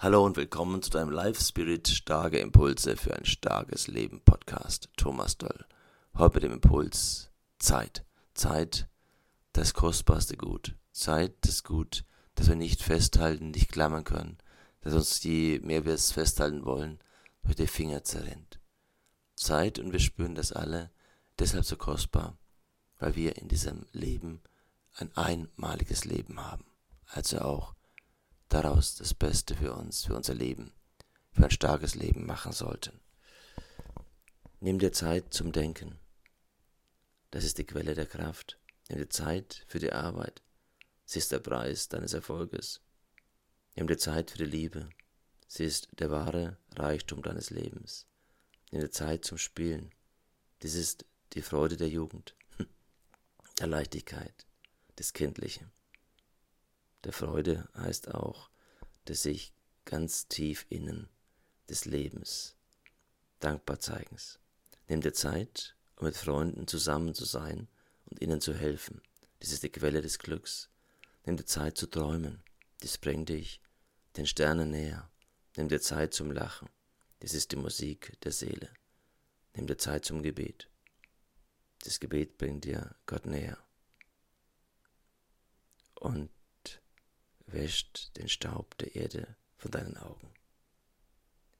[0.00, 4.88] Hallo und willkommen zu deinem Life Spirit Starke Impulse für ein starkes Leben Podcast.
[4.96, 5.66] Thomas Doll.
[6.14, 8.04] Heute mit dem Impuls Zeit.
[8.32, 8.88] Zeit,
[9.54, 10.76] das kostbarste Gut.
[10.92, 12.04] Zeit, das Gut,
[12.36, 14.38] das wir nicht festhalten, nicht klammern können,
[14.82, 17.00] das uns, je mehr wir es festhalten wollen,
[17.42, 18.60] durch die Finger zerrennt.
[19.34, 20.92] Zeit, und wir spüren das alle,
[21.40, 22.38] deshalb so kostbar,
[23.00, 24.42] weil wir in diesem Leben
[24.94, 26.66] ein einmaliges Leben haben.
[27.06, 27.74] Also auch
[28.48, 30.72] daraus das Beste für uns, für unser Leben,
[31.32, 33.00] für ein starkes Leben machen sollten.
[34.60, 35.98] Nimm dir Zeit zum Denken.
[37.30, 38.58] Das ist die Quelle der Kraft.
[38.88, 40.42] Nimm dir Zeit für die Arbeit.
[41.04, 42.80] Sie ist der Preis deines Erfolges.
[43.76, 44.88] Nimm dir Zeit für die Liebe.
[45.46, 48.06] Sie ist der wahre Reichtum deines Lebens.
[48.70, 49.92] Nimm dir Zeit zum Spielen.
[50.62, 52.34] Dies ist die Freude der Jugend,
[53.60, 54.46] der Leichtigkeit,
[54.98, 55.70] des Kindlichen.
[57.04, 58.50] Der Freude heißt auch
[59.06, 61.08] des sich ganz tief innen
[61.68, 62.56] des Lebens
[63.40, 64.38] dankbar zeigens.
[64.88, 67.68] Nimm dir Zeit, um mit Freunden zusammen zu sein
[68.06, 69.00] und ihnen zu helfen.
[69.42, 70.70] Dies ist die Quelle des Glücks.
[71.24, 72.42] Nimm dir Zeit zu träumen.
[72.82, 73.60] Dies bringt dich
[74.16, 75.10] den Sternen näher.
[75.56, 76.68] Nimm dir Zeit zum Lachen.
[77.22, 78.70] Dies ist die Musik der Seele.
[79.54, 80.68] Nimm dir Zeit zum Gebet.
[81.84, 83.58] Das Gebet bringt dir Gott näher.
[85.94, 86.30] Und
[87.52, 90.32] wäscht den Staub der Erde von deinen Augen.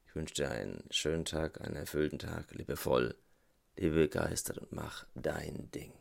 [0.06, 3.14] Ich wünsche dir einen schönen Tag, einen erfüllten Tag, liebevoll,
[3.76, 5.92] liebe begeistert und mach dein Ding.